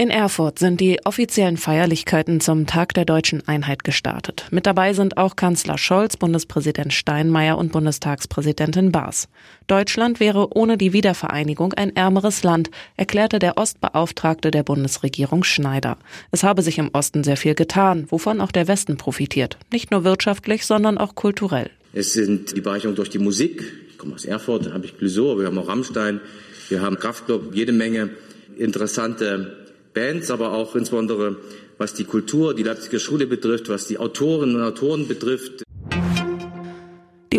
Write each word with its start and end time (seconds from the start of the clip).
In 0.00 0.08
Erfurt 0.08 0.58
sind 0.58 0.80
die 0.80 0.98
offiziellen 1.04 1.58
Feierlichkeiten 1.58 2.40
zum 2.40 2.66
Tag 2.66 2.94
der 2.94 3.04
deutschen 3.04 3.46
Einheit 3.46 3.84
gestartet. 3.84 4.46
Mit 4.50 4.64
dabei 4.64 4.94
sind 4.94 5.18
auch 5.18 5.36
Kanzler 5.36 5.76
Scholz, 5.76 6.16
Bundespräsident 6.16 6.94
Steinmeier 6.94 7.58
und 7.58 7.70
Bundestagspräsidentin 7.70 8.92
Baas. 8.92 9.28
Deutschland 9.66 10.18
wäre 10.18 10.56
ohne 10.56 10.78
die 10.78 10.94
Wiedervereinigung 10.94 11.74
ein 11.74 11.94
ärmeres 11.94 12.42
Land, 12.42 12.70
erklärte 12.96 13.38
der 13.38 13.58
Ostbeauftragte 13.58 14.50
der 14.50 14.62
Bundesregierung 14.62 15.44
Schneider. 15.44 15.98
Es 16.30 16.44
habe 16.44 16.62
sich 16.62 16.78
im 16.78 16.88
Osten 16.94 17.22
sehr 17.22 17.36
viel 17.36 17.54
getan, 17.54 18.06
wovon 18.08 18.40
auch 18.40 18.52
der 18.52 18.68
Westen 18.68 18.96
profitiert. 18.96 19.58
Nicht 19.70 19.90
nur 19.90 20.02
wirtschaftlich, 20.02 20.64
sondern 20.64 20.96
auch 20.96 21.14
kulturell. 21.14 21.68
Es 21.92 22.14
sind 22.14 22.56
die 22.56 22.62
Bereicherung 22.62 22.96
durch 22.96 23.10
die 23.10 23.18
Musik. 23.18 23.62
Ich 23.90 23.98
komme 23.98 24.14
aus 24.14 24.24
Erfurt, 24.24 24.64
da 24.64 24.72
habe 24.72 24.86
ich 24.86 24.96
Clouseau, 24.96 25.38
wir 25.38 25.44
haben 25.44 25.58
auch 25.58 25.68
Rammstein, 25.68 26.22
wir 26.70 26.80
haben 26.80 26.98
Kraftklub, 26.98 27.54
jede 27.54 27.72
Menge 27.72 28.08
interessante 28.56 29.59
Bands, 29.94 30.30
aber 30.30 30.52
auch 30.52 30.74
insbesondere 30.74 31.36
was 31.78 31.94
die 31.94 32.04
Kultur, 32.04 32.54
die 32.54 32.62
Leipziger 32.62 32.98
Schule 32.98 33.26
betrifft, 33.26 33.70
was 33.70 33.86
die 33.86 33.96
Autorinnen 33.96 34.56
und 34.56 34.62
Autoren 34.62 35.08
betrifft. 35.08 35.62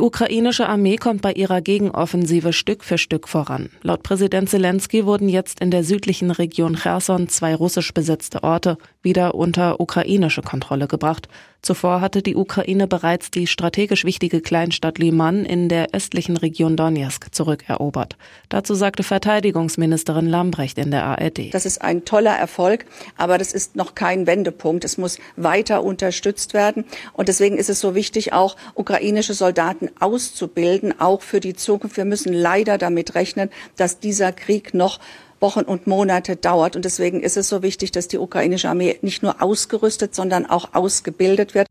Die 0.01 0.07
ukrainische 0.07 0.67
Armee 0.67 0.95
kommt 0.95 1.21
bei 1.21 1.31
ihrer 1.31 1.61
Gegenoffensive 1.61 2.53
Stück 2.53 2.83
für 2.83 2.97
Stück 2.97 3.27
voran. 3.27 3.69
Laut 3.83 4.01
Präsident 4.01 4.49
Zelensky 4.49 5.05
wurden 5.05 5.29
jetzt 5.29 5.59
in 5.59 5.69
der 5.69 5.83
südlichen 5.83 6.31
Region 6.31 6.75
Cherson 6.75 7.29
zwei 7.29 7.53
russisch 7.53 7.93
besetzte 7.93 8.41
Orte 8.41 8.79
wieder 9.03 9.35
unter 9.35 9.79
ukrainische 9.79 10.41
Kontrolle 10.41 10.87
gebracht. 10.87 11.27
Zuvor 11.61 12.01
hatte 12.01 12.23
die 12.23 12.35
Ukraine 12.35 12.87
bereits 12.87 13.29
die 13.29 13.45
strategisch 13.45 14.03
wichtige 14.03 14.41
Kleinstadt 14.41 14.97
Liman 14.97 15.45
in 15.45 15.69
der 15.69 15.89
östlichen 15.93 16.35
Region 16.35 16.75
Donetsk 16.75 17.27
zurückerobert. 17.31 18.17
Dazu 18.49 18.73
sagte 18.73 19.03
Verteidigungsministerin 19.03 20.25
Lambrecht 20.25 20.79
in 20.79 20.89
der 20.89 21.05
ARD. 21.05 21.53
Das 21.53 21.67
ist 21.67 21.83
ein 21.83 22.03
toller 22.03 22.35
Erfolg, 22.35 22.85
aber 23.15 23.37
das 23.37 23.53
ist 23.53 23.75
noch 23.75 23.93
kein 23.93 24.25
Wendepunkt. 24.25 24.83
Es 24.83 24.97
muss 24.97 25.19
weiter 25.35 25.83
unterstützt 25.83 26.55
werden. 26.55 26.85
Und 27.13 27.29
deswegen 27.29 27.57
ist 27.57 27.69
es 27.69 27.79
so 27.79 27.93
wichtig, 27.93 28.33
auch 28.33 28.55
ukrainische 28.73 29.35
Soldaten 29.35 29.90
auszubilden, 29.99 30.99
auch 30.99 31.21
für 31.21 31.39
die 31.39 31.55
Zukunft. 31.55 31.97
Wir 31.97 32.05
müssen 32.05 32.33
leider 32.33 32.77
damit 32.77 33.15
rechnen, 33.15 33.49
dass 33.75 33.99
dieser 33.99 34.31
Krieg 34.31 34.73
noch 34.73 34.99
Wochen 35.39 35.61
und 35.61 35.87
Monate 35.87 36.35
dauert. 36.35 36.75
Und 36.75 36.85
deswegen 36.85 37.21
ist 37.21 37.37
es 37.37 37.49
so 37.49 37.63
wichtig, 37.63 37.91
dass 37.91 38.07
die 38.07 38.19
ukrainische 38.19 38.69
Armee 38.69 38.97
nicht 39.01 39.23
nur 39.23 39.41
ausgerüstet, 39.41 40.15
sondern 40.15 40.45
auch 40.45 40.73
ausgebildet 40.73 41.55
wird. 41.55 41.67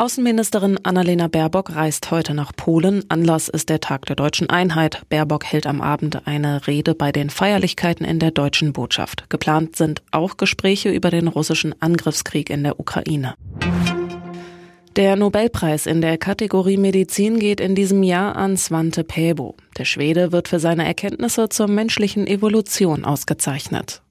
Außenministerin 0.00 0.78
Annalena 0.82 1.28
Baerbock 1.28 1.76
reist 1.76 2.10
heute 2.10 2.32
nach 2.32 2.56
Polen. 2.56 3.04
Anlass 3.10 3.50
ist 3.50 3.68
der 3.68 3.80
Tag 3.80 4.06
der 4.06 4.16
deutschen 4.16 4.48
Einheit. 4.48 5.02
Baerbock 5.10 5.44
hält 5.44 5.66
am 5.66 5.82
Abend 5.82 6.26
eine 6.26 6.66
Rede 6.66 6.94
bei 6.94 7.12
den 7.12 7.28
Feierlichkeiten 7.28 8.06
in 8.06 8.18
der 8.18 8.30
deutschen 8.30 8.72
Botschaft. 8.72 9.28
Geplant 9.28 9.76
sind 9.76 10.00
auch 10.10 10.38
Gespräche 10.38 10.88
über 10.88 11.10
den 11.10 11.28
russischen 11.28 11.74
Angriffskrieg 11.82 12.48
in 12.48 12.62
der 12.64 12.80
Ukraine. 12.80 13.34
Der 14.96 15.14
Nobelpreis 15.14 15.86
in 15.86 16.00
der 16.00 16.18
Kategorie 16.18 16.76
Medizin 16.76 17.38
geht 17.38 17.60
in 17.60 17.76
diesem 17.76 18.02
Jahr 18.02 18.34
an 18.34 18.56
Svante 18.56 19.04
Pääbo. 19.04 19.54
Der 19.78 19.84
Schwede 19.84 20.32
wird 20.32 20.48
für 20.48 20.58
seine 20.58 20.84
Erkenntnisse 20.84 21.48
zur 21.48 21.68
menschlichen 21.68 22.26
Evolution 22.26 23.04
ausgezeichnet. 23.04 24.02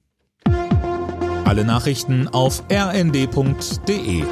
Alle 1.44 1.66
Nachrichten 1.66 2.28
auf 2.28 2.62
rnd.de 2.72 4.24